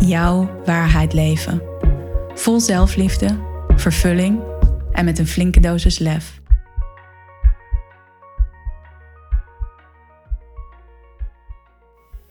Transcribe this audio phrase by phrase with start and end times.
[0.00, 1.62] jouw waarheid leven.
[2.34, 3.38] Vol zelfliefde,
[3.76, 4.40] vervulling
[4.92, 6.40] en met een flinke dosis lef.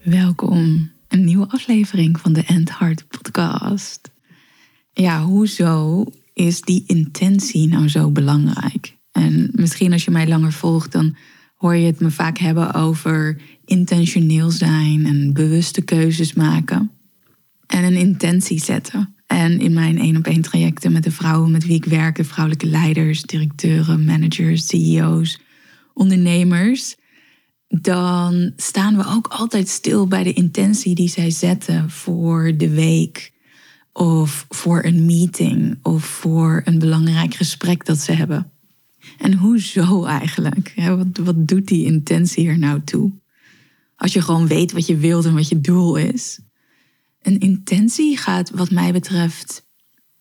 [0.03, 4.11] Welkom, een nieuwe aflevering van de End Heart podcast.
[4.91, 6.03] Ja, hoezo
[6.33, 8.97] is die intentie nou zo belangrijk?
[9.11, 11.15] En misschien als je mij langer volgt, dan
[11.55, 16.94] hoor je het me vaak hebben over intentioneel zijn en bewuste keuzes maken
[17.75, 19.15] en een intentie zetten.
[19.27, 22.23] En in mijn één op één trajecten met de vrouwen met wie ik werk, de
[22.23, 25.39] vrouwelijke leiders, directeuren, managers, CEO's,
[25.93, 26.95] ondernemers,
[27.67, 33.33] dan staan we ook altijd stil bij de intentie die zij zetten voor de week.
[33.93, 38.51] Of voor een meeting of voor een belangrijk gesprek dat ze hebben.
[39.17, 40.73] En hoezo eigenlijk?
[40.75, 43.11] Wat, wat doet die intentie er nou toe?
[43.95, 46.39] Als je gewoon weet wat je wilt en wat je doel is.
[47.25, 49.65] Een intentie gaat, wat mij betreft,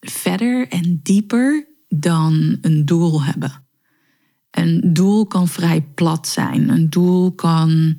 [0.00, 3.66] verder en dieper dan een doel hebben.
[4.50, 6.68] Een doel kan vrij plat zijn.
[6.68, 7.98] Een doel kan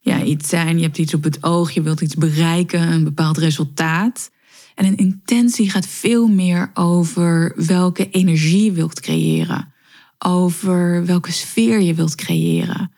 [0.00, 3.38] ja, iets zijn, je hebt iets op het oog, je wilt iets bereiken, een bepaald
[3.38, 4.30] resultaat.
[4.74, 9.72] En een intentie gaat veel meer over welke energie je wilt creëren.
[10.18, 12.92] Over welke sfeer je wilt creëren.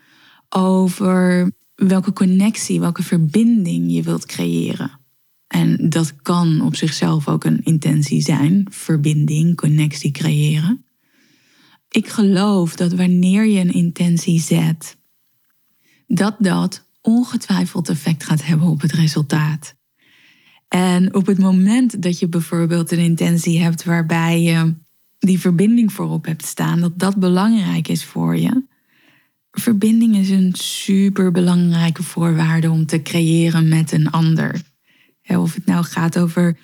[0.48, 5.04] Over welke connectie, welke verbinding je wilt creëren.
[5.56, 10.84] En dat kan op zichzelf ook een intentie zijn, verbinding, connectie creëren.
[11.88, 14.96] Ik geloof dat wanneer je een intentie zet,
[16.06, 19.74] dat dat ongetwijfeld effect gaat hebben op het resultaat.
[20.68, 24.74] En op het moment dat je bijvoorbeeld een intentie hebt waarbij je
[25.18, 28.64] die verbinding voorop hebt staan, dat dat belangrijk is voor je.
[29.50, 34.74] Verbinding is een super belangrijke voorwaarde om te creëren met een ander.
[35.26, 36.58] Of het nou gaat over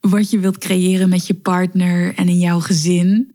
[0.00, 3.34] wat je wilt creëren met je partner en in jouw gezin.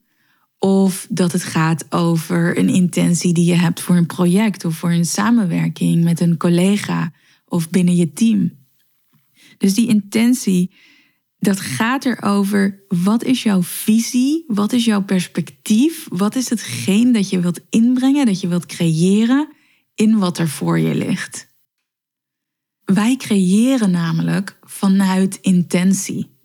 [0.59, 4.91] Of dat het gaat over een intentie die je hebt voor een project of voor
[4.91, 7.13] een samenwerking met een collega
[7.45, 8.57] of binnen je team.
[9.57, 10.71] Dus die intentie,
[11.39, 17.29] dat gaat erover wat is jouw visie, wat is jouw perspectief, wat is hetgeen dat
[17.29, 19.53] je wilt inbrengen, dat je wilt creëren
[19.95, 21.54] in wat er voor je ligt.
[22.85, 26.37] Wij creëren namelijk vanuit intentie.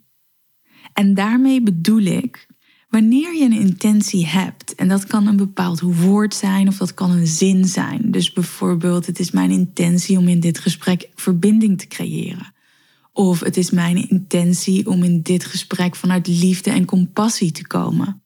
[0.93, 2.47] En daarmee bedoel ik,
[2.89, 7.11] wanneer je een intentie hebt, en dat kan een bepaald woord zijn of dat kan
[7.11, 8.11] een zin zijn.
[8.11, 12.53] Dus bijvoorbeeld, het is mijn intentie om in dit gesprek verbinding te creëren.
[13.13, 18.23] Of het is mijn intentie om in dit gesprek vanuit liefde en compassie te komen.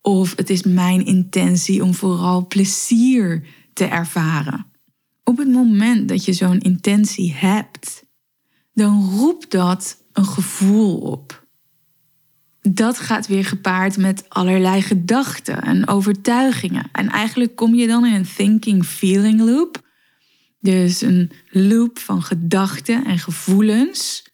[0.00, 4.66] Of het is mijn intentie om vooral plezier te ervaren.
[5.24, 8.04] Op het moment dat je zo'n intentie hebt,
[8.72, 11.46] dan roept dat een gevoel op.
[12.60, 16.88] Dat gaat weer gepaard met allerlei gedachten en overtuigingen.
[16.92, 19.82] En eigenlijk kom je dan in een thinking-feeling loop.
[20.60, 24.32] Dus een loop van gedachten en gevoelens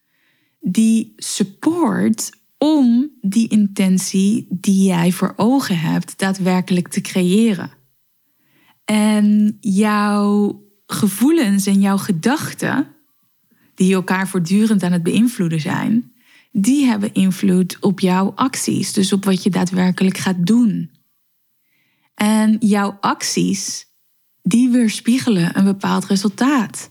[0.60, 7.70] die support om die intentie die jij voor ogen hebt daadwerkelijk te creëren.
[8.84, 12.88] En jouw gevoelens en jouw gedachten,
[13.74, 16.12] die elkaar voortdurend aan het beïnvloeden zijn,
[16.52, 20.90] die hebben invloed op jouw acties, dus op wat je daadwerkelijk gaat doen.
[22.14, 23.86] En jouw acties,
[24.42, 26.90] die weerspiegelen een bepaald resultaat.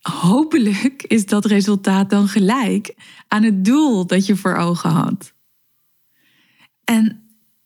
[0.00, 2.94] Hopelijk is dat resultaat dan gelijk
[3.28, 5.34] aan het doel dat je voor ogen had.
[6.84, 7.21] En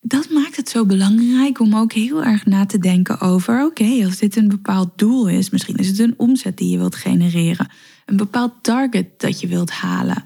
[0.07, 4.19] dat maakt het zo belangrijk om ook heel erg na te denken over: oké, als
[4.19, 7.71] dit een bepaald doel is, misschien is het een omzet die je wilt genereren,
[8.05, 10.25] een bepaald target dat je wilt halen,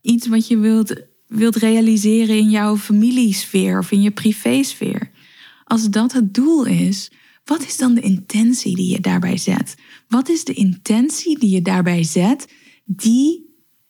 [0.00, 0.94] iets wat je wilt,
[1.26, 5.10] wilt realiseren in jouw familiesfeer of in je privésfeer.
[5.64, 7.10] Als dat het doel is,
[7.44, 9.74] wat is dan de intentie die je daarbij zet?
[10.08, 12.48] Wat is de intentie die je daarbij zet
[12.84, 13.41] die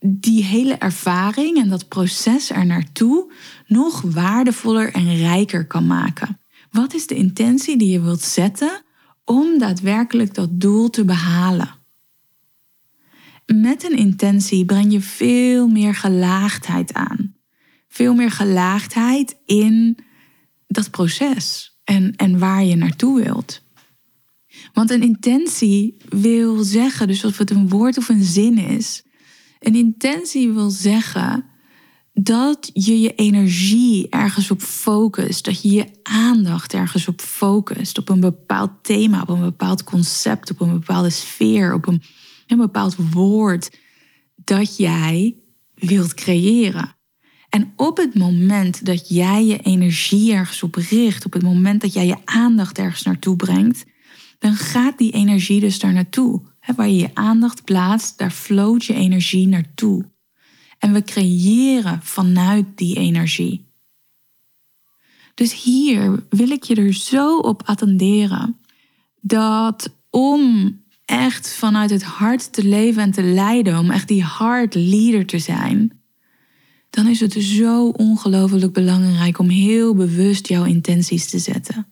[0.04, 3.32] die hele ervaring en dat proces er naartoe
[3.66, 6.40] nog waardevoller en rijker kan maken.
[6.70, 8.82] Wat is de intentie die je wilt zetten
[9.24, 11.74] om daadwerkelijk dat doel te behalen?
[13.46, 17.34] Met een intentie breng je veel meer gelaagdheid aan.
[17.88, 19.98] Veel meer gelaagdheid in
[20.66, 23.62] dat proces en, en waar je naartoe wilt.
[24.72, 29.04] Want een intentie wil zeggen, dus of het een woord of een zin is,
[29.62, 31.44] een intentie wil zeggen
[32.14, 38.08] dat je je energie ergens op focust, dat je je aandacht ergens op focust, op
[38.08, 42.02] een bepaald thema, op een bepaald concept, op een bepaalde sfeer, op een,
[42.46, 43.78] een bepaald woord
[44.34, 45.36] dat jij
[45.74, 46.96] wilt creëren.
[47.48, 51.92] En op het moment dat jij je energie ergens op richt, op het moment dat
[51.92, 53.84] jij je aandacht ergens naartoe brengt,
[54.38, 56.51] dan gaat die energie dus daar naartoe.
[56.76, 60.04] Waar je je aandacht plaatst, daar floot je energie naartoe.
[60.78, 63.70] En we creëren vanuit die energie.
[65.34, 68.56] Dus hier wil ik je er zo op attenderen
[69.20, 74.74] dat om echt vanuit het hart te leven en te leiden, om echt die hard
[74.74, 76.02] leader te zijn,
[76.90, 81.86] dan is het zo ongelooflijk belangrijk om heel bewust jouw intenties te zetten.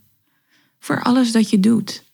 [0.78, 2.04] Voor alles dat je doet.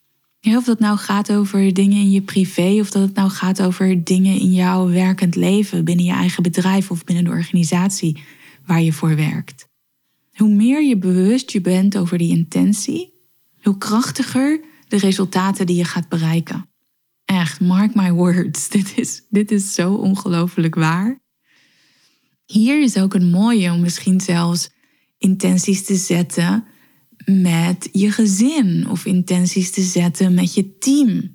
[0.54, 4.04] Of dat nou gaat over dingen in je privé, of dat het nou gaat over
[4.04, 8.22] dingen in jouw werkend leven, binnen je eigen bedrijf of binnen de organisatie
[8.66, 9.68] waar je voor werkt.
[10.32, 13.12] Hoe meer je bewust je bent over die intentie,
[13.62, 16.68] hoe krachtiger de resultaten die je gaat bereiken.
[17.24, 21.20] Echt, mark my words, dit is, dit is zo ongelooflijk waar.
[22.44, 24.70] Hier is ook een mooie om misschien zelfs
[25.18, 26.64] intenties te zetten
[27.32, 31.34] met je gezin of intenties te zetten met je team.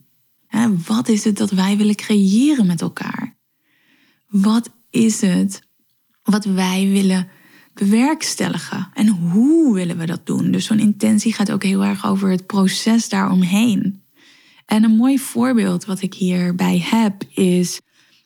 [0.86, 3.38] Wat is het dat wij willen creëren met elkaar?
[4.28, 5.62] Wat is het
[6.24, 7.28] wat wij willen
[7.74, 8.90] bewerkstelligen?
[8.94, 10.52] En hoe willen we dat doen?
[10.52, 14.04] Dus zo'n intentie gaat ook heel erg over het proces daaromheen.
[14.66, 17.80] En een mooi voorbeeld wat ik hierbij heb is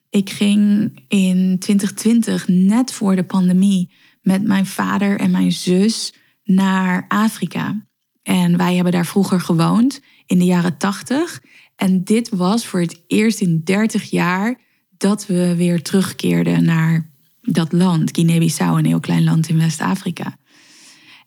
[0.10, 3.92] ik ging in 2020, net voor de pandemie,
[4.22, 6.14] met mijn vader en mijn zus
[6.46, 7.86] naar Afrika.
[8.24, 11.42] En wij hebben daar vroeger gewoond in de jaren 80.
[11.76, 14.60] En dit was voor het eerst in 30 jaar
[14.98, 17.10] dat we weer terugkeerden naar
[17.42, 20.38] dat land, Guinea-Bissau, een heel klein land in West-Afrika.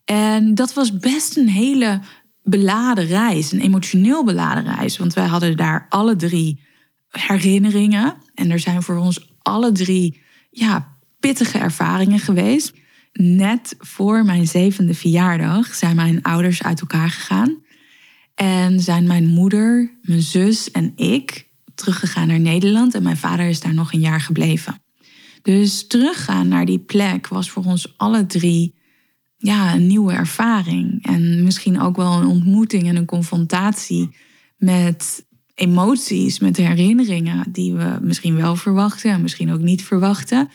[0.05, 2.01] En dat was best een hele
[2.43, 4.99] beladen reis, een emotioneel beladen reis.
[4.99, 6.61] Want wij hadden daar alle drie
[7.09, 8.15] herinneringen.
[8.35, 10.21] En er zijn voor ons alle drie
[10.51, 12.73] ja, pittige ervaringen geweest.
[13.21, 17.57] Net voor mijn zevende verjaardag zijn mijn ouders uit elkaar gegaan.
[18.35, 22.95] En zijn mijn moeder, mijn zus en ik teruggegaan naar Nederland.
[22.95, 24.83] En mijn vader is daar nog een jaar gebleven.
[25.43, 28.75] Dus teruggaan naar die plek was voor ons alle drie
[29.37, 31.05] ja, een nieuwe ervaring.
[31.07, 34.17] En misschien ook wel een ontmoeting en een confrontatie
[34.57, 40.49] met emoties, met herinneringen die we misschien wel verwachten en misschien ook niet verwachten.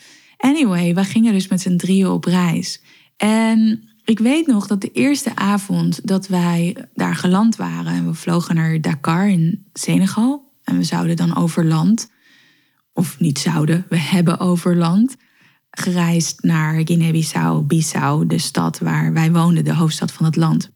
[0.44, 2.82] Anyway, we gingen dus met z'n drieën op reis.
[3.16, 8.14] En ik weet nog dat de eerste avond dat wij daar geland waren en we
[8.14, 12.10] vlogen naar Dakar in Senegal en we zouden dan over land,
[12.92, 15.16] of niet zouden, we hebben over land,
[15.70, 20.70] gereisd naar Guinea-Bissau, Bissau, de stad waar wij woonden, de hoofdstad van het land.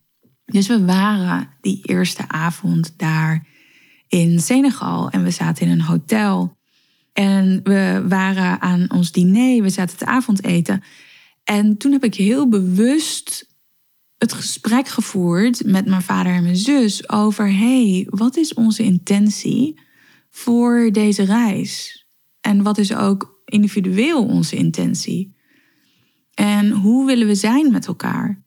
[0.44, 3.46] Dus we waren die eerste avond daar
[4.06, 6.57] in Senegal en we zaten in een hotel.
[7.18, 10.82] En we waren aan ons diner, we zaten te avondeten.
[11.44, 13.54] En toen heb ik heel bewust
[14.18, 19.80] het gesprek gevoerd met mijn vader en mijn zus over: hey, wat is onze intentie
[20.30, 22.06] voor deze reis?
[22.40, 25.36] En wat is ook individueel onze intentie?
[26.34, 28.42] En hoe willen we zijn met elkaar?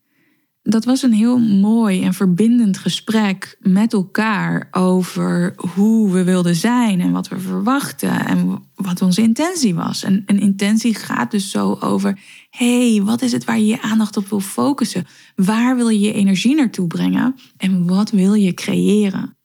[0.63, 7.01] Dat was een heel mooi en verbindend gesprek met elkaar over hoe we wilden zijn
[7.01, 10.03] en wat we verwachten en wat onze intentie was.
[10.03, 14.17] En een intentie gaat dus zo over: hey, wat is het waar je je aandacht
[14.17, 15.07] op wil focussen?
[15.35, 19.37] Waar wil je je energie naartoe brengen en wat wil je creëren?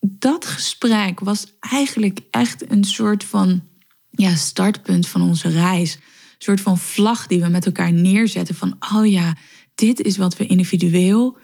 [0.00, 3.62] Dat gesprek was eigenlijk echt een soort van
[4.10, 5.94] ja, startpunt van onze reis.
[5.94, 6.02] Een
[6.42, 9.34] soort van vlag die we met elkaar neerzetten van: oh ja
[9.76, 11.36] dit is wat we individueel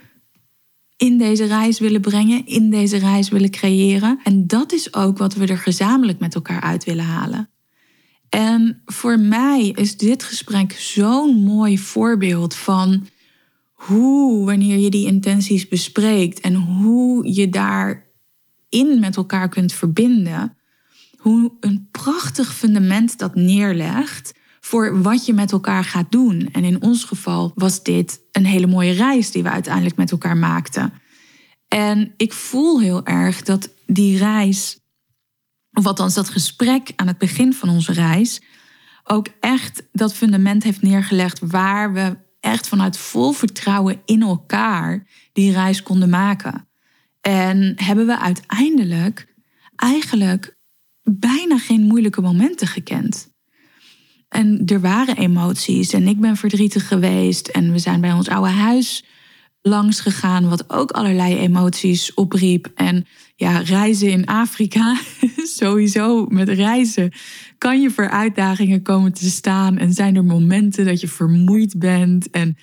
[0.97, 4.21] in deze reis willen brengen, in deze reis willen creëren.
[4.25, 7.51] En dat is ook wat we er gezamenlijk met elkaar uit willen halen.
[8.29, 13.07] En voor mij is dit gesprek zo'n mooi voorbeeld van
[13.73, 20.57] hoe, wanneer je die intenties bespreekt en hoe je daarin met elkaar kunt verbinden,
[21.17, 24.33] hoe een prachtig fundament dat neerlegt
[24.65, 26.49] voor wat je met elkaar gaat doen.
[26.53, 30.37] En in ons geval was dit een hele mooie reis die we uiteindelijk met elkaar
[30.37, 30.93] maakten.
[31.69, 34.81] En ik voel heel erg dat die reis
[35.73, 38.43] of althans dat gesprek aan het begin van onze reis,
[39.05, 45.53] ook echt dat fundament heeft neergelegd waar we echt vanuit vol vertrouwen in elkaar die
[45.53, 46.69] reis konden maken.
[47.21, 49.35] En hebben we uiteindelijk
[49.77, 50.57] eigenlijk
[51.03, 53.32] bijna geen moeilijke momenten gekend.
[54.33, 58.51] En er waren emoties en ik ben verdrietig geweest en we zijn bij ons oude
[58.51, 59.05] huis
[59.63, 62.71] langs gegaan, wat ook allerlei emoties opriep.
[62.75, 64.97] En ja, reizen in Afrika,
[65.59, 67.13] sowieso met reizen,
[67.59, 69.79] kan je voor uitdagingen komen te staan.
[69.79, 72.57] En zijn er momenten dat je vermoeid bent en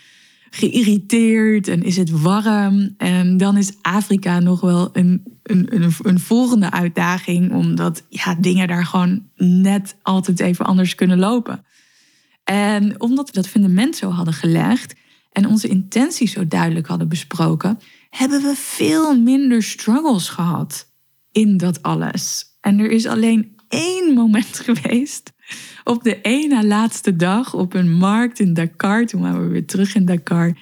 [0.49, 2.93] geïrriteerd en is het warm.
[2.97, 8.67] En dan is Afrika nog wel een, een, een, een volgende uitdaging, omdat ja, dingen
[8.67, 11.65] daar gewoon net altijd even anders kunnen lopen.
[12.43, 14.95] En omdat we dat fundament zo hadden gelegd,
[15.31, 17.79] en onze intenties zo duidelijk hadden besproken,
[18.09, 20.91] hebben we veel minder struggles gehad
[21.31, 22.43] in dat alles.
[22.61, 25.33] En er is alleen één moment geweest
[25.83, 29.05] op de ene laatste dag op een markt in Dakar.
[29.05, 30.57] Toen waren we weer terug in Dakar.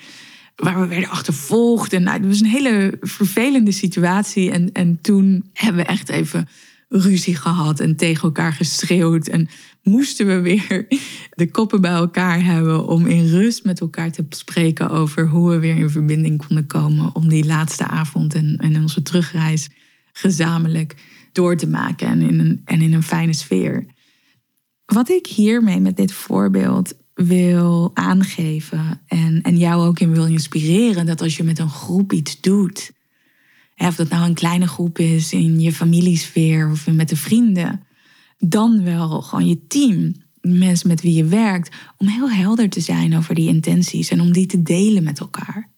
[0.55, 1.93] Waar we werden achtervolgd.
[1.93, 4.51] En nou, het was een hele vervelende situatie.
[4.51, 6.47] En, en toen hebben we echt even
[6.89, 9.27] ruzie gehad en tegen elkaar geschreeuwd.
[9.27, 9.49] En
[9.83, 10.87] moesten we weer
[11.29, 15.59] de koppen bij elkaar hebben om in rust met elkaar te spreken over hoe we
[15.59, 19.69] weer in verbinding konden komen om die laatste avond en, en onze terugreis
[20.13, 20.95] gezamenlijk
[21.31, 23.85] door te maken en in, een, en in een fijne sfeer.
[24.93, 31.05] Wat ik hiermee met dit voorbeeld wil aangeven en, en jou ook in wil inspireren,
[31.05, 32.91] dat als je met een groep iets doet,
[33.77, 37.83] of dat nou een kleine groep is in je familiesfeer of met de vrienden,
[38.37, 43.17] dan wel gewoon je team, mensen met wie je werkt, om heel helder te zijn
[43.17, 45.71] over die intenties en om die te delen met elkaar.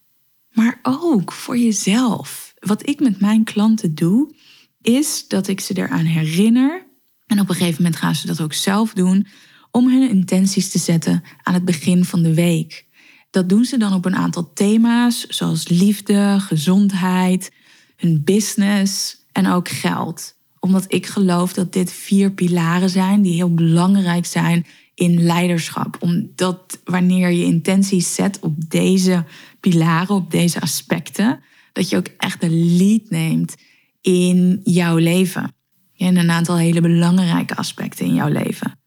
[0.52, 2.54] Maar ook voor jezelf.
[2.60, 4.34] Wat ik met mijn klanten doe,
[4.82, 6.88] is dat ik ze eraan herinner,
[7.30, 9.28] en op een gegeven moment gaan ze dat ook zelf doen,
[9.72, 12.86] om hun intenties te zetten aan het begin van de week.
[13.30, 17.52] Dat doen ze dan op een aantal thema's, zoals liefde, gezondheid,
[17.96, 20.36] hun business en ook geld.
[20.60, 25.98] Omdat ik geloof dat dit vier pilaren zijn die heel belangrijk zijn in leiderschap.
[26.00, 29.26] Omdat wanneer je intenties zet op deze
[29.60, 31.40] pilaren, op deze aspecten,
[31.74, 33.56] dat je ook echt de lead neemt
[34.02, 35.54] in jouw leven.
[36.00, 38.80] En een aantal hele belangrijke aspecten in jouw leven.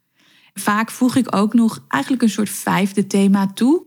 [0.53, 3.85] Vaak voeg ik ook nog eigenlijk een soort vijfde thema toe.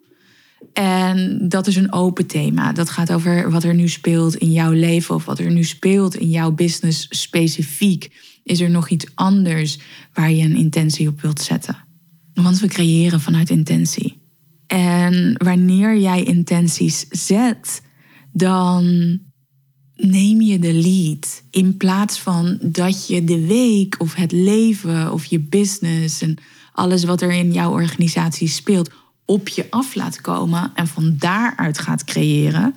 [0.72, 2.72] En dat is een open thema.
[2.72, 6.14] Dat gaat over wat er nu speelt in jouw leven of wat er nu speelt
[6.14, 8.10] in jouw business specifiek.
[8.42, 9.78] Is er nog iets anders
[10.12, 11.76] waar je een intentie op wilt zetten?
[12.34, 14.22] Want we creëren vanuit intentie.
[14.66, 17.82] En wanneer jij intenties zet,
[18.32, 19.20] dan
[19.96, 21.42] neem je de lead.
[21.50, 26.36] In plaats van dat je de week of het leven of je business en
[26.72, 28.90] alles wat er in jouw organisatie speelt
[29.24, 32.74] op je af laat komen en van daaruit gaat creëren,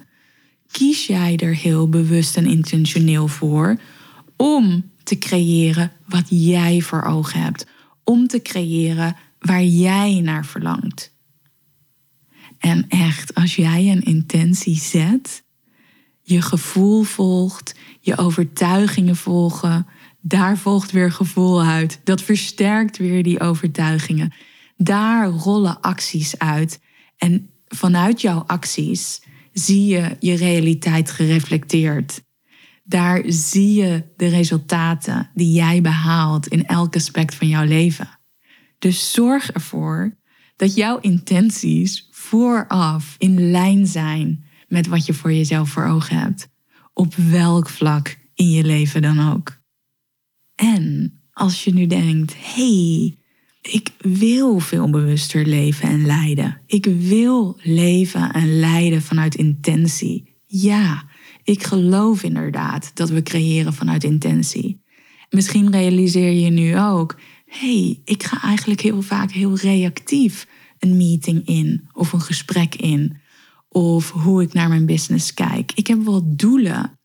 [0.71, 3.79] kies jij er heel bewust en intentioneel voor
[4.35, 7.65] om te creëren wat jij voor ogen hebt.
[8.03, 11.13] Om te creëren waar jij naar verlangt.
[12.57, 15.43] En echt, als jij een intentie zet,
[16.29, 19.87] je gevoel volgt, je overtuigingen volgen,
[20.21, 21.99] daar volgt weer gevoel uit.
[22.03, 24.33] Dat versterkt weer die overtuigingen.
[24.77, 26.79] Daar rollen acties uit.
[27.17, 29.21] En vanuit jouw acties
[29.53, 32.23] zie je je realiteit gereflecteerd.
[32.83, 38.09] Daar zie je de resultaten die jij behaalt in elk aspect van jouw leven.
[38.79, 40.17] Dus zorg ervoor
[40.55, 46.49] dat jouw intenties vooraf in lijn zijn met wat je voor jezelf voor ogen hebt.
[46.93, 49.57] Op welk vlak in je leven dan ook.
[50.55, 53.17] En als je nu denkt: hey,
[53.61, 56.61] ik wil veel bewuster leven en leiden.
[56.65, 60.37] Ik wil leven en leiden vanuit intentie.
[60.45, 61.03] Ja,
[61.43, 64.81] ik geloof inderdaad dat we creëren vanuit intentie.
[65.29, 70.47] Misschien realiseer je nu ook: hey, ik ga eigenlijk heel vaak heel reactief
[70.79, 73.17] een meeting in of een gesprek in.
[73.69, 75.71] Of hoe ik naar mijn business kijk.
[75.75, 76.99] Ik heb wel doelen.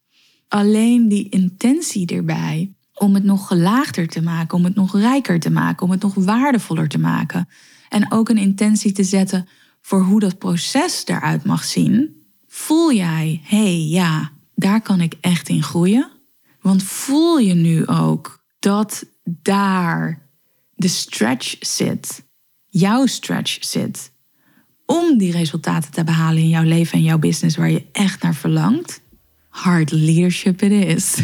[0.48, 5.50] Alleen die intentie erbij om het nog gelaagder te maken, om het nog rijker te
[5.50, 7.48] maken, om het nog waardevoller te maken.
[7.88, 9.48] En ook een intentie te zetten
[9.80, 12.22] voor hoe dat proces eruit mag zien.
[12.48, 16.10] Voel jij, hé hey, ja, daar kan ik echt in groeien?
[16.60, 20.28] Want voel je nu ook dat daar
[20.74, 22.24] de stretch zit,
[22.68, 24.12] jouw stretch zit,
[24.86, 28.34] om die resultaten te behalen in jouw leven en jouw business waar je echt naar
[28.34, 29.00] verlangt?
[29.48, 31.16] Hard leadership it is.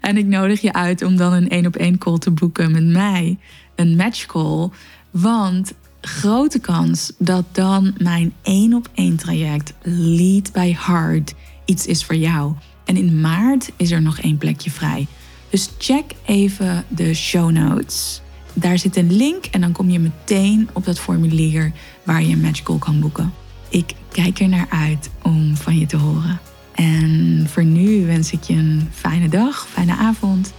[0.00, 2.84] En ik nodig je uit om dan een één op één call te boeken met
[2.84, 3.38] mij.
[3.74, 4.68] Een match call.
[5.10, 12.04] Want grote kans dat dan mijn één op één traject Lead by Heart iets is
[12.04, 12.54] voor jou.
[12.84, 15.06] En in maart is er nog één plekje vrij.
[15.50, 18.21] Dus check even de show notes.
[18.54, 22.40] Daar zit een link en dan kom je meteen op dat formulier waar je een
[22.40, 23.32] match call kan boeken.
[23.68, 26.40] Ik kijk er naar uit om van je te horen.
[26.74, 30.52] En voor nu wens ik je een fijne dag, fijne avond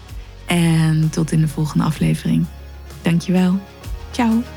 [0.46, 2.46] en tot in de volgende aflevering.
[3.02, 3.60] Dankjewel.
[4.12, 4.53] Ciao.